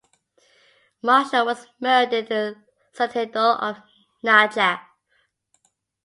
Marshall 1.03 1.45
was 1.45 1.67
murdered 1.79 2.13
in 2.31 2.53
the 2.55 2.55
citadel 2.91 3.51
of 3.59 3.77
Najaf. 4.25 4.79